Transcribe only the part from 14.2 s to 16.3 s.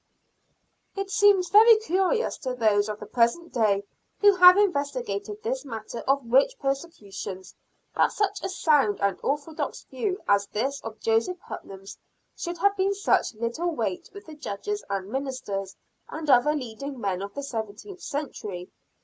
the judges and ministers and